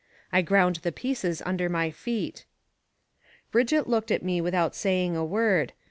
I 0.31 0.41
ground 0.41 0.77
the 0.77 0.91
pieces 0.91 1.43
under 1.45 1.69
my 1.69 1.91
feet. 1.91 2.45
Brigitte 3.51 3.85
looked 3.87 4.09
at 4.09 4.23
me 4.23 4.41
without 4.41 4.73
saying 4.73 5.15
a 5.15 5.23
word. 5.23 5.73